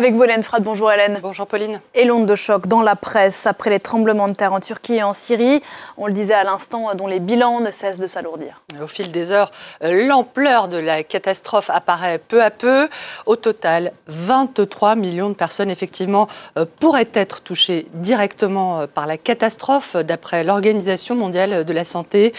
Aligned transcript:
Avec 0.00 0.14
vous, 0.14 0.24
Hélène 0.24 0.42
Frad. 0.42 0.62
Bonjour, 0.62 0.90
Hélène. 0.90 1.20
Bonjour, 1.22 1.46
Pauline. 1.46 1.78
Et 1.94 2.06
l'onde 2.06 2.24
de 2.24 2.34
choc 2.34 2.66
dans 2.66 2.80
la 2.80 2.96
presse 2.96 3.46
après 3.46 3.68
les 3.68 3.80
tremblements 3.80 4.28
de 4.28 4.32
terre 4.32 4.54
en 4.54 4.60
Turquie 4.60 4.94
et 4.94 5.02
en 5.02 5.12
Syrie. 5.12 5.60
On 5.98 6.06
le 6.06 6.14
disait 6.14 6.32
à 6.32 6.42
l'instant, 6.42 6.94
dont 6.94 7.06
les 7.06 7.20
bilans 7.20 7.60
ne 7.60 7.70
cessent 7.70 7.98
de 7.98 8.06
s'alourdir. 8.06 8.62
Au 8.82 8.86
fil 8.86 9.12
des 9.12 9.30
heures, 9.30 9.50
euh, 9.84 10.06
l'ampleur 10.06 10.68
de 10.68 10.78
la 10.78 11.02
catastrophe 11.02 11.68
apparaît 11.68 12.16
peu 12.16 12.42
à 12.42 12.50
peu. 12.50 12.88
Au 13.26 13.36
total, 13.36 13.92
23 14.06 14.94
millions 14.96 15.28
de 15.28 15.34
personnes, 15.34 15.68
effectivement, 15.68 16.28
euh, 16.56 16.64
pourraient 16.80 17.10
être 17.12 17.42
touchées 17.42 17.86
directement 17.92 18.80
euh, 18.80 18.86
par 18.86 19.06
la 19.06 19.18
catastrophe, 19.18 19.96
d'après 19.96 20.44
l'Organisation 20.44 21.14
mondiale 21.14 21.66
de 21.66 21.72
la 21.74 21.84
santé, 21.84 22.32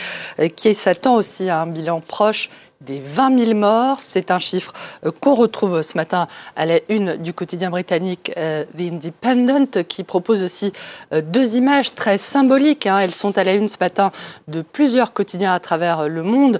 qui 0.55 0.73
s'attend 0.73 1.13
aussi 1.13 1.47
à 1.47 1.61
un 1.61 1.67
bilan 1.67 1.99
proche 1.99 2.49
des 2.81 2.99
20 2.99 3.39
000 3.45 3.53
morts. 3.57 3.99
C'est 3.99 4.31
un 4.31 4.39
chiffre 4.39 4.73
euh, 5.05 5.11
qu'on 5.19 5.33
retrouve 5.33 5.81
ce 5.81 5.97
matin 5.97 6.27
à 6.55 6.65
la 6.65 6.79
une 6.89 7.17
du 7.17 7.33
quotidien 7.33 7.69
britannique 7.69 8.31
euh, 8.37 8.65
The 8.77 8.81
Independent, 8.81 9.83
qui 9.87 10.03
propose 10.03 10.43
aussi 10.43 10.73
euh, 11.13 11.21
deux 11.21 11.55
images 11.55 11.95
très 11.95 12.17
symboliques. 12.17 12.87
Hein. 12.87 12.99
Elles 12.99 13.15
sont 13.15 13.37
à 13.37 13.43
la 13.43 13.53
une 13.53 13.67
ce 13.67 13.77
matin 13.79 14.11
de 14.47 14.61
plusieurs 14.61 15.13
quotidiens 15.13 15.53
à 15.53 15.59
travers 15.59 16.09
le 16.09 16.23
monde. 16.23 16.59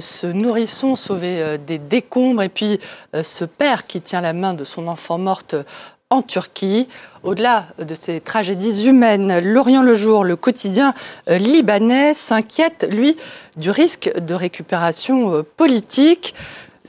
Ce 0.00 0.26
nourrisson 0.26 0.96
sauvé 0.96 1.58
des 1.58 1.78
décombres 1.78 2.42
et 2.42 2.48
puis 2.48 2.78
ce 3.22 3.44
père 3.44 3.86
qui 3.86 4.00
tient 4.00 4.20
la 4.20 4.32
main 4.32 4.54
de 4.54 4.64
son 4.64 4.86
enfant 4.88 5.18
morte 5.18 5.56
en 6.12 6.20
Turquie. 6.22 6.88
Au-delà 7.22 7.66
de 7.78 7.94
ces 7.94 8.20
tragédies 8.20 8.86
humaines, 8.86 9.40
L'Orient 9.40 9.82
le 9.82 9.94
jour, 9.94 10.24
le 10.24 10.36
quotidien 10.36 10.92
euh, 11.30 11.38
libanais, 11.38 12.14
s'inquiète, 12.14 12.86
lui, 12.90 13.16
du 13.56 13.70
risque 13.70 14.12
de 14.20 14.34
récupération 14.34 15.32
euh, 15.32 15.42
politique. 15.42 16.34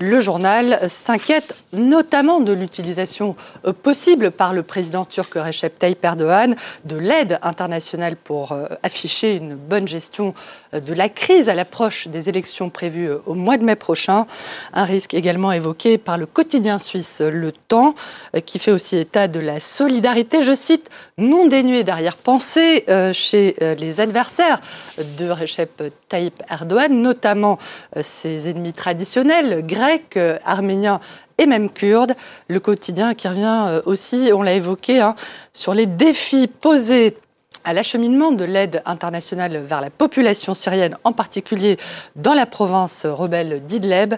Le 0.06 0.20
journal 0.20 0.80
s'inquiète 0.90 1.56
notamment 1.72 2.42
de 2.42 2.52
l'utilisation 2.52 3.38
euh, 3.66 3.72
possible 3.72 4.32
par 4.32 4.54
le 4.54 4.62
président 4.62 5.06
turc 5.06 5.34
Recep 5.34 5.80
Tayyip 5.80 6.04
Erdogan 6.04 6.58
de 6.84 6.98
l'aide 6.98 7.40
internationale 7.42 8.18
pour 8.18 8.52
euh, 8.52 8.66
afficher 8.84 9.36
une 9.36 9.56
bonne 9.56 9.88
gestion 9.88 10.34
euh, 10.74 10.82
de 10.82 10.94
la 10.94 11.08
crise 11.08 11.48
à 11.48 11.56
l'approche 11.56 12.10
des 12.10 12.28
élections 12.28 12.70
prévues 12.70 13.12
au 13.26 13.34
mois 13.34 13.58
de 13.58 13.64
mai 13.64 13.78
prochain. 13.78 14.28
Un 14.74 14.84
risque 14.84 15.14
également 15.14 15.54
évoqué 15.54 15.98
par 15.98 16.18
le 16.18 16.26
quotidien 16.26 16.80
suisse 16.80 17.22
Le 17.22 17.54
Temps, 17.54 17.96
qui 18.46 18.60
fait 18.60 18.72
aussi 18.72 18.98
état 18.98 19.30
de 19.30 19.40
la 19.40 19.62
solidarité, 19.62 20.42
je 20.42 20.54
cite, 20.54 20.90
non 21.18 21.48
dénuée 21.48 21.84
d'arrière-pensée 21.84 22.86
chez 23.14 23.56
les 23.80 24.02
adversaires 24.02 24.60
de 24.98 25.30
Recep 25.30 25.84
Tayyip 26.10 26.44
Erdogan, 26.50 26.92
notamment 26.92 27.58
ses 28.02 28.50
ennemis 28.50 28.74
traditionnels, 28.74 29.66
grecs, 29.66 29.93
arméniens 30.46 31.00
et 31.38 31.46
même 31.46 31.70
kurdes. 31.70 32.16
Le 32.48 32.60
quotidien 32.60 33.14
qui 33.14 33.28
revient 33.28 33.66
euh, 33.68 33.82
aussi, 33.86 34.32
on 34.34 34.42
l'a 34.42 34.54
évoqué, 34.54 35.00
hein, 35.00 35.16
sur 35.54 35.74
les 35.74 35.86
défis 35.86 36.48
posés 36.48 37.18
à 37.66 37.74
l'acheminement 37.74 38.32
de 38.32 38.44
l'aide 38.44 38.82
internationale 38.86 39.58
vers 39.58 39.82
la 39.82 39.90
population 39.90 40.54
syrienne, 40.54 40.98
en 41.04 41.14
particulier 41.14 41.78
dans 42.16 42.34
la 42.34 42.46
province 42.46 43.06
rebelle 43.06 43.66
d'Idleb. 43.66 44.16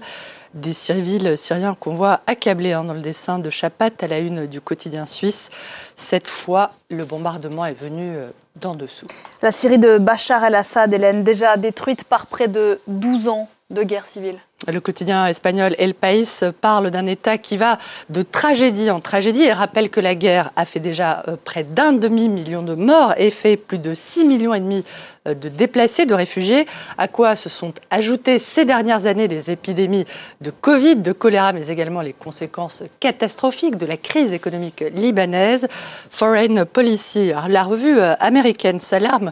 Des 0.56 0.74
civils 0.74 1.38
syriens 1.38 1.76
qu'on 1.76 1.94
voit 1.94 2.22
accablés 2.28 2.72
hein, 2.72 2.86
dans 2.86 2.94
le 2.94 3.02
dessin 3.02 3.40
de 3.40 3.50
Chapat 3.50 3.92
à 4.02 4.08
la 4.08 4.20
une 4.20 4.48
du 4.48 4.62
quotidien 4.62 5.06
suisse. 5.06 5.50
Cette 5.98 6.30
fois, 6.30 6.72
le 6.90 7.04
bombardement 7.04 7.66
est 7.66 7.74
venu 7.74 8.16
euh, 8.16 8.30
d'en 8.62 8.74
dessous. 8.74 9.06
La 9.42 9.52
Syrie 9.52 9.80
de 9.80 9.98
Bachar 9.98 10.46
el-Assad, 10.46 10.94
Hélène, 10.94 11.26
déjà 11.26 11.58
détruite 11.58 12.06
par 12.06 12.26
près 12.26 12.48
de 12.48 12.80
12 12.88 13.28
ans 13.28 13.50
de 13.70 13.84
guerre 13.84 14.06
civile. 14.06 14.38
Le 14.72 14.80
quotidien 14.80 15.28
espagnol 15.28 15.76
El 15.78 15.94
País 15.94 16.44
parle 16.60 16.90
d'un 16.90 17.06
État 17.06 17.38
qui 17.38 17.56
va 17.56 17.78
de 18.10 18.24
tragédie 18.24 18.90
en 18.90 19.00
tragédie 19.00 19.44
et 19.44 19.54
rappelle 19.54 19.92
que 19.92 20.00
la 20.00 20.16
guerre 20.16 20.52
a 20.56 20.66
fait 20.66 20.80
déjà 20.80 21.24
euh, 21.28 21.36
près 21.44 21.64
d'un 21.64 21.94
demi-million 21.94 22.64
de 22.64 22.74
morts 22.74 23.14
et 23.18 23.30
fait 23.30 23.58
plus 23.58 23.78
de 23.78 23.94
6 23.94 24.26
millions 24.26 24.56
et 24.56 24.60
demi 24.60 24.84
euh, 25.28 25.36
de 25.36 25.50
déplacés, 25.50 26.08
de 26.08 26.16
réfugiés, 26.16 26.66
à 26.98 27.08
quoi 27.08 27.36
se 27.36 27.48
sont 27.48 27.74
ajoutées 27.92 28.40
ces 28.40 28.66
dernières 28.66 29.06
années 29.06 29.28
les 29.28 29.52
épidémies 29.52 30.06
de 30.42 30.50
Covid, 30.50 30.96
de 30.96 31.12
choléra, 31.12 31.54
mais 31.54 31.68
également 31.68 32.02
les 32.02 32.14
conséquences 32.14 32.82
catastrophiques 33.00 33.78
de 33.78 33.86
la 33.86 33.98
crise 33.98 34.34
économique 34.34 34.84
libanaise. 34.96 35.68
Foreign 36.10 36.66
Policy, 36.66 37.34
la 37.50 37.64
revue 37.64 38.00
euh, 38.00 38.16
américaine 38.20 38.80
s'alarme 38.80 39.32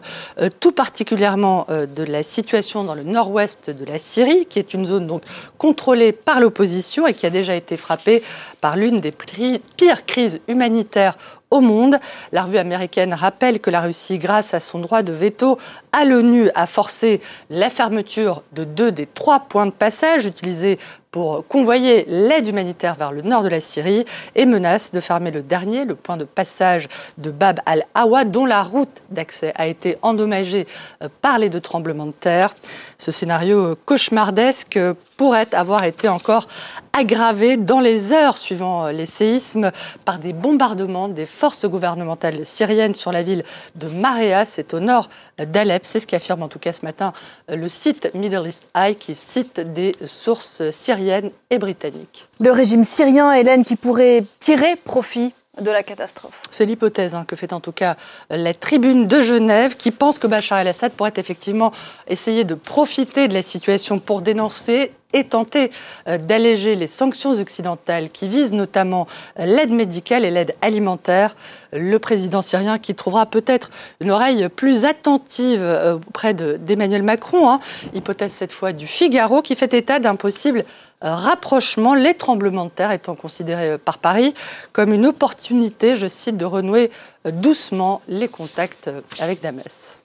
tout 0.60 0.72
particulièrement 0.72 1.66
de 1.68 2.04
la 2.04 2.22
situation 2.22 2.84
dans 2.84 2.94
le 2.94 3.02
nord-ouest 3.02 3.70
de 3.70 3.84
la 3.84 3.98
Syrie, 3.98 4.46
qui 4.46 4.58
est 4.58 4.74
une 4.74 4.84
zone 4.84 5.06
donc 5.14 5.22
contrôlée 5.58 6.12
par 6.12 6.40
l'opposition 6.40 7.06
et 7.06 7.14
qui 7.14 7.26
a 7.26 7.30
déjà 7.30 7.54
été 7.54 7.76
frappée 7.76 8.22
par 8.60 8.76
l'une 8.76 9.00
des 9.00 9.12
pires 9.12 10.06
crises 10.06 10.40
humanitaires 10.48 11.16
au 11.50 11.60
monde. 11.60 11.98
La 12.32 12.42
revue 12.42 12.58
américaine 12.58 13.14
rappelle 13.14 13.60
que 13.60 13.70
la 13.70 13.80
Russie, 13.80 14.18
grâce 14.18 14.54
à 14.54 14.60
son 14.60 14.80
droit 14.80 15.02
de 15.02 15.12
veto 15.12 15.58
à 15.92 16.04
l'ONU, 16.04 16.50
a 16.54 16.66
forcé 16.66 17.20
la 17.48 17.70
fermeture 17.70 18.42
de 18.52 18.64
deux 18.64 18.90
des 18.90 19.06
trois 19.06 19.40
points 19.40 19.66
de 19.66 19.72
passage 19.72 20.26
utilisés 20.26 20.78
pour 21.14 21.46
convoyer 21.46 22.06
l'aide 22.08 22.48
humanitaire 22.48 22.96
vers 22.96 23.12
le 23.12 23.22
nord 23.22 23.44
de 23.44 23.48
la 23.48 23.60
Syrie 23.60 24.04
et 24.34 24.46
menace 24.46 24.90
de 24.90 24.98
fermer 24.98 25.30
le 25.30 25.42
dernier, 25.42 25.84
le 25.84 25.94
point 25.94 26.16
de 26.16 26.24
passage 26.24 26.88
de 27.18 27.30
Bab 27.30 27.60
al-Awa, 27.66 28.24
dont 28.24 28.46
la 28.46 28.64
route 28.64 29.00
d'accès 29.10 29.52
a 29.54 29.68
été 29.68 29.96
endommagée 30.02 30.66
euh, 31.04 31.08
par 31.22 31.38
les 31.38 31.50
deux 31.50 31.60
tremblements 31.60 32.06
de 32.06 32.10
terre. 32.10 32.52
Ce 32.98 33.12
scénario 33.12 33.74
cauchemardesque 33.84 34.76
pourrait 35.16 35.54
avoir 35.54 35.84
été 35.84 36.08
encore 36.08 36.48
aggravé 36.94 37.56
dans 37.56 37.80
les 37.80 38.12
heures 38.12 38.38
suivant 38.38 38.86
euh, 38.86 38.92
les 38.92 39.06
séismes 39.06 39.72
par 40.04 40.18
des 40.18 40.32
bombardements 40.32 41.08
des 41.08 41.26
forces 41.26 41.66
gouvernementales 41.66 42.46
syriennes 42.46 42.94
sur 42.94 43.12
la 43.12 43.22
ville 43.22 43.44
de 43.74 43.88
Marea, 43.88 44.44
c'est 44.44 44.72
au 44.74 44.80
nord 44.80 45.08
d'Alep. 45.38 45.84
C'est 45.84 46.00
ce 46.00 46.06
qu'affirme 46.06 46.42
en 46.42 46.48
tout 46.48 46.60
cas 46.60 46.72
ce 46.72 46.84
matin 46.84 47.12
euh, 47.50 47.56
le 47.56 47.68
site 47.68 48.10
Middle 48.14 48.46
East 48.46 48.68
Eye 48.74 48.94
qui 48.94 49.16
cite 49.16 49.60
des 49.60 49.96
sources 50.06 50.70
syriennes 50.70 51.30
et 51.50 51.58
britannique. 51.58 52.26
Le 52.40 52.52
régime 52.52 52.84
syrien, 52.84 53.32
Hélène, 53.32 53.64
qui 53.64 53.76
pourrait 53.76 54.24
tirer 54.38 54.76
profit 54.76 55.32
de 55.60 55.70
la 55.70 55.82
catastrophe. 55.82 56.40
C'est 56.50 56.66
l'hypothèse 56.66 57.14
hein, 57.14 57.24
que 57.26 57.36
fait 57.36 57.52
en 57.52 57.60
tout 57.60 57.72
cas 57.72 57.96
la 58.30 58.54
tribune 58.54 59.06
de 59.06 59.20
Genève 59.20 59.76
qui 59.76 59.90
pense 59.90 60.18
que 60.18 60.26
Bachar 60.26 60.58
el-Assad 60.58 60.92
pourrait 60.92 61.12
effectivement 61.16 61.72
essayer 62.08 62.44
de 62.44 62.54
profiter 62.54 63.28
de 63.28 63.34
la 63.34 63.42
situation 63.42 63.98
pour 63.98 64.22
dénoncer 64.22 64.92
et 65.14 65.24
tenter 65.24 65.70
euh, 66.08 66.18
d'alléger 66.18 66.76
les 66.76 66.88
sanctions 66.88 67.30
occidentales 67.30 68.10
qui 68.10 68.28
visent 68.28 68.52
notamment 68.52 69.06
euh, 69.38 69.46
l'aide 69.46 69.70
médicale 69.70 70.26
et 70.26 70.30
l'aide 70.30 70.54
alimentaire. 70.60 71.34
Le 71.72 71.98
président 71.98 72.42
syrien 72.42 72.78
qui 72.78 72.94
trouvera 72.94 73.24
peut-être 73.24 73.70
une 74.00 74.10
oreille 74.10 74.48
plus 74.50 74.84
attentive 74.84 75.62
euh, 75.62 75.94
auprès 75.94 76.34
d'Emmanuel 76.34 77.02
Macron, 77.02 77.48
hein. 77.48 77.60
hypothèse 77.94 78.32
cette 78.32 78.52
fois 78.52 78.72
du 78.72 78.86
Figaro, 78.86 79.40
qui 79.40 79.56
fait 79.56 79.72
état 79.72 79.98
d'un 79.98 80.16
possible 80.16 80.64
rapprochement, 81.00 81.94
les 81.94 82.14
tremblements 82.14 82.64
de 82.64 82.70
terre 82.70 82.90
étant 82.90 83.14
considérés 83.14 83.76
par 83.76 83.98
Paris 83.98 84.32
comme 84.72 84.92
une 84.92 85.04
opportunité, 85.04 85.96
je 85.96 86.06
cite, 86.06 86.38
de 86.38 86.46
renouer 86.46 86.90
doucement 87.26 88.00
les 88.08 88.28
contacts 88.28 88.90
avec 89.20 89.42
Damas. 89.42 89.98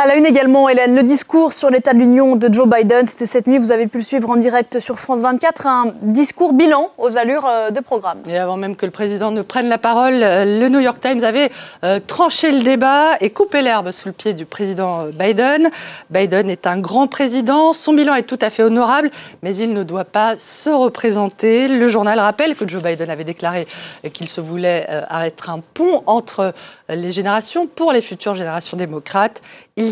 À 0.00 0.06
la 0.06 0.14
une 0.14 0.26
également, 0.26 0.68
Hélène, 0.68 0.94
le 0.94 1.02
discours 1.02 1.52
sur 1.52 1.70
l'état 1.70 1.92
de 1.92 1.98
l'Union 1.98 2.36
de 2.36 2.54
Joe 2.54 2.68
Biden, 2.68 3.04
c'était 3.04 3.26
cette 3.26 3.48
nuit, 3.48 3.58
vous 3.58 3.72
avez 3.72 3.88
pu 3.88 3.98
le 3.98 4.04
suivre 4.04 4.30
en 4.30 4.36
direct 4.36 4.78
sur 4.78 5.00
France 5.00 5.22
24, 5.22 5.66
un 5.66 5.92
discours 6.02 6.52
bilan 6.52 6.92
aux 6.98 7.18
allures 7.18 7.44
euh, 7.44 7.70
de 7.70 7.80
programme. 7.80 8.18
Et 8.28 8.38
avant 8.38 8.56
même 8.56 8.76
que 8.76 8.86
le 8.86 8.92
président 8.92 9.32
ne 9.32 9.42
prenne 9.42 9.68
la 9.68 9.76
parole, 9.76 10.22
euh, 10.22 10.60
le 10.60 10.68
New 10.68 10.78
York 10.78 11.00
Times 11.00 11.24
avait 11.24 11.50
euh, 11.82 11.98
tranché 11.98 12.52
le 12.52 12.62
débat 12.62 13.16
et 13.20 13.30
coupé 13.30 13.60
l'herbe 13.60 13.90
sous 13.90 14.06
le 14.06 14.12
pied 14.12 14.34
du 14.34 14.46
président 14.46 15.06
Biden. 15.06 15.68
Biden 16.10 16.48
est 16.48 16.68
un 16.68 16.78
grand 16.78 17.08
président, 17.08 17.72
son 17.72 17.92
bilan 17.92 18.14
est 18.14 18.22
tout 18.22 18.38
à 18.40 18.50
fait 18.50 18.62
honorable, 18.62 19.10
mais 19.42 19.56
il 19.56 19.72
ne 19.72 19.82
doit 19.82 20.04
pas 20.04 20.36
se 20.38 20.70
représenter. 20.70 21.66
Le 21.66 21.88
journal 21.88 22.20
rappelle 22.20 22.54
que 22.54 22.68
Joe 22.68 22.80
Biden 22.80 23.10
avait 23.10 23.24
déclaré 23.24 23.66
qu'il 24.12 24.28
se 24.28 24.40
voulait 24.40 24.86
être 25.24 25.50
un 25.50 25.58
pont 25.74 26.04
entre 26.06 26.54
les 26.88 27.10
générations 27.10 27.66
pour 27.66 27.92
les 27.92 28.00
futures 28.00 28.36
générations 28.36 28.76
démocrates. 28.76 29.42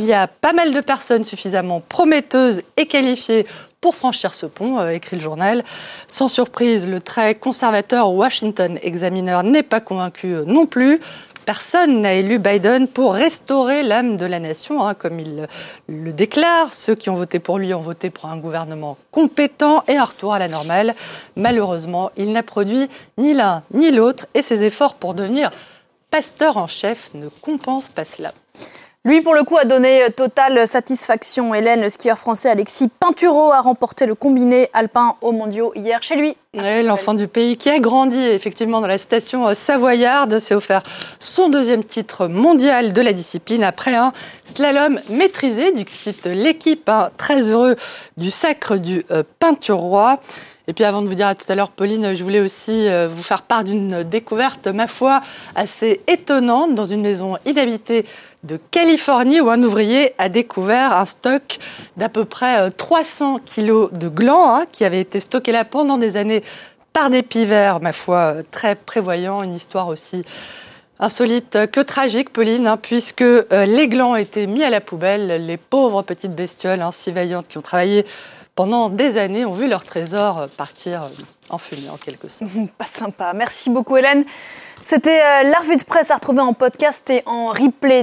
Y 0.05 0.13
a 0.13 0.27
pas 0.27 0.53
mal 0.53 0.73
de 0.73 0.81
personnes 0.81 1.25
suffisamment 1.25 1.81
prometteuses 1.81 2.63
et 2.77 2.87
qualifiées 2.87 3.47
pour 3.81 3.95
franchir 3.95 4.35
ce 4.35 4.47
pont, 4.47 4.79
euh, 4.79 4.91
écrit 4.91 5.17
le 5.17 5.23
journal. 5.23 5.63
Sans 6.09 6.29
surprise, 6.29 6.89
le 6.89 7.01
très 7.01 7.35
conservateur 7.35 8.13
Washington 8.13 8.79
Examiner 8.83 9.41
n'est 9.45 9.63
pas 9.63 9.81
convaincu 9.81 10.29
euh, 10.29 10.45
non 10.45 10.67
plus. 10.67 11.01
Personne 11.45 12.01
n'a 12.01 12.15
élu 12.15 12.41
Biden 12.41 12.89
pour 12.89 13.15
restaurer 13.15 13.85
l'âme 13.85 14.17
de 14.17 14.27
la 14.27 14.41
nation, 14.41 14.85
hein, 14.85 14.95
comme 14.95 15.21
il 15.21 15.47
le 15.87 16.13
déclare. 16.13 16.73
Ceux 16.73 16.97
qui 16.97 17.09
ont 17.09 17.15
voté 17.15 17.39
pour 17.39 17.59
lui 17.59 17.73
ont 17.73 17.81
voté 17.81 18.11
pour 18.11 18.27
un 18.27 18.37
gouvernement 18.37 18.97
compétent 19.13 19.85
et 19.87 19.97
un 19.97 20.05
retour 20.05 20.35
à 20.35 20.41
la 20.41 20.49
normale. 20.49 20.97
Malheureusement, 21.37 22.11
il 22.17 22.33
n'a 22.33 22.43
produit 22.43 22.89
ni 23.17 23.33
l'un 23.33 23.63
ni 23.73 23.93
l'autre 23.93 24.27
et 24.35 24.43
ses 24.43 24.65
efforts 24.65 24.95
pour 24.95 25.15
devenir 25.15 25.53
pasteur 26.11 26.57
en 26.57 26.67
chef 26.67 27.11
ne 27.15 27.29
compensent 27.29 27.93
pas 27.95 28.05
cela. 28.05 28.33
Lui, 29.07 29.21
pour 29.21 29.37
le 29.37 29.45
coup, 29.45 29.57
a 29.57 29.65
donné 29.65 30.03
euh, 30.03 30.09
totale 30.09 30.67
satisfaction. 30.67 31.55
Hélène, 31.55 31.81
le 31.81 31.91
skieur 31.91 32.19
français 32.19 32.51
Alexis 32.51 32.89
Pinturo 32.89 33.53
a 33.53 33.61
remporté 33.61 34.05
le 34.05 34.17
combiné 34.17 34.69
alpin 34.73 35.15
aux 35.21 35.31
mondiaux 35.31 35.71
hier 35.77 36.03
chez 36.03 36.17
lui. 36.17 36.37
L'enfant 36.55 37.15
du 37.15 37.29
pays 37.29 37.57
qui 37.57 37.71
a 37.71 37.79
grandi 37.79 38.19
effectivement 38.19 38.81
dans 38.81 38.89
la 38.89 38.99
station 38.99 39.47
euh, 39.47 39.55
savoyarde 39.55 40.41
s'est 40.41 40.57
offert 40.57 40.83
son 41.21 41.49
deuxième 41.51 41.85
titre 41.85 42.27
mondial 42.27 42.93
de 42.93 43.01
la 43.01 43.13
discipline 43.13 43.63
après 43.63 43.95
un 43.95 44.13
slalom 44.45 44.99
maîtrisé, 45.09 45.71
dit 45.71 45.87
l'équipe. 46.25 46.89
Hein, 46.89 47.11
très 47.17 47.43
heureux 47.43 47.77
du 48.17 48.33
sacre 48.33 48.77
du 48.77 49.05
euh, 49.13 49.23
Peinturois. 49.39 50.17
Et 50.69 50.73
puis 50.73 50.85
avant 50.85 51.03
de 51.03 51.07
vous 51.07 51.15
dire 51.15 51.29
à 51.29 51.35
tout 51.35 51.51
à 51.51 51.55
l'heure, 51.55 51.71
Pauline, 51.71 52.15
je 52.15 52.25
voulais 52.25 52.41
aussi 52.41 52.89
vous 53.09 53.23
faire 53.23 53.43
part 53.43 53.63
d'une 53.63 54.03
découverte, 54.03 54.67
ma 54.67 54.89
foi, 54.89 55.23
assez 55.55 56.01
étonnante 56.09 56.75
dans 56.75 56.87
une 56.87 57.03
maison 57.03 57.39
inhabitée 57.47 58.05
de 58.47 58.59
Californie 58.71 59.41
où 59.41 59.51
un 59.51 59.63
ouvrier 59.63 60.13
a 60.19 60.29
découvert 60.29 60.97
un 60.97 61.05
stock 61.05 61.59
d'à 61.97 62.09
peu 62.09 62.25
près 62.25 62.71
300 62.71 63.37
euh, 63.37 63.39
kilos 63.45 63.93
de 63.93 64.09
glands 64.09 64.55
hein, 64.55 64.65
qui 64.71 64.85
avait 64.85 65.01
été 65.01 65.21
stocké 65.21 65.53
là 65.53 65.65
pendant 65.65 65.99
des 65.99 66.17
années 66.17 66.43
par 66.93 67.11
des 67.11 67.23
pivers, 67.23 67.81
ma 67.81 67.93
foi, 67.93 68.19
euh, 68.19 68.43
très 68.51 68.77
prévoyants. 68.77 69.43
Une 69.43 69.55
histoire 69.55 69.89
aussi 69.89 70.25
insolite 70.99 71.71
que 71.71 71.81
tragique, 71.81 72.33
Pauline, 72.33 72.67
hein, 72.67 72.77
puisque 72.77 73.23
euh, 73.23 73.45
les 73.67 73.89
glands 73.89 74.17
étaient 74.17 74.47
mis 74.47 74.63
à 74.63 74.71
la 74.71 74.81
poubelle. 74.81 75.47
Les 75.47 75.57
pauvres 75.57 76.03
petites 76.03 76.35
bestioles 76.35 76.83
hein, 76.83 76.91
si 76.91 77.13
vaillantes 77.13 77.49
qui 77.49 77.59
ont 77.59 77.63
travaillé 77.63 78.07
pendant 78.55 78.89
des 78.89 79.19
années 79.19 79.45
ont 79.45 79.53
vu 79.53 79.69
leur 79.69 79.85
trésor 79.85 80.49
partir 80.57 81.09
en 81.51 81.59
fumée 81.59 81.91
en 81.91 81.97
quelque 81.97 82.29
sorte. 82.29 82.51
Pas 82.79 82.87
sympa. 82.87 83.33
Merci 83.35 83.69
beaucoup 83.71 83.97
Hélène. 83.97 84.25
C'était 84.83 85.43
la 85.45 85.59
revue 85.59 85.77
de 85.77 85.85
presse 85.85 86.11
à 86.11 86.15
retrouver 86.15 86.41
en 86.41 86.55
podcast 86.55 87.11
et 87.11 87.23
en 87.27 87.49
replay. 87.49 88.03